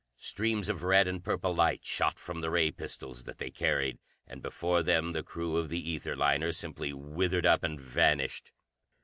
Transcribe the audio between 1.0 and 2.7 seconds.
and purple light shot from the